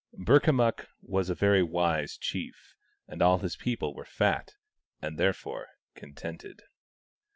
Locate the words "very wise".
1.35-2.17